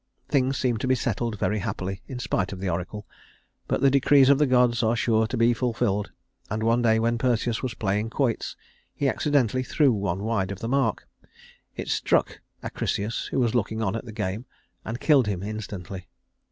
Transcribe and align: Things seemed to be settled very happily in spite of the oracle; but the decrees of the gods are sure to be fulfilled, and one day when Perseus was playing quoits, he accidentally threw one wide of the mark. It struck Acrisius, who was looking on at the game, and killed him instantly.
Things 0.29 0.57
seemed 0.57 0.81
to 0.81 0.87
be 0.87 0.95
settled 0.95 1.37
very 1.37 1.59
happily 1.59 2.01
in 2.07 2.17
spite 2.17 2.51
of 2.51 2.59
the 2.59 2.67
oracle; 2.67 3.05
but 3.67 3.81
the 3.81 3.91
decrees 3.91 4.29
of 4.29 4.39
the 4.39 4.47
gods 4.47 4.81
are 4.81 4.95
sure 4.95 5.27
to 5.27 5.37
be 5.37 5.53
fulfilled, 5.53 6.09
and 6.49 6.63
one 6.63 6.81
day 6.81 6.97
when 6.97 7.19
Perseus 7.19 7.61
was 7.61 7.75
playing 7.75 8.09
quoits, 8.09 8.55
he 8.95 9.07
accidentally 9.07 9.61
threw 9.61 9.93
one 9.93 10.23
wide 10.23 10.49
of 10.51 10.57
the 10.57 10.67
mark. 10.67 11.07
It 11.75 11.87
struck 11.87 12.39
Acrisius, 12.63 13.27
who 13.27 13.39
was 13.39 13.53
looking 13.53 13.83
on 13.83 13.95
at 13.95 14.05
the 14.05 14.11
game, 14.11 14.47
and 14.83 14.99
killed 14.99 15.27
him 15.27 15.43
instantly. 15.43 16.07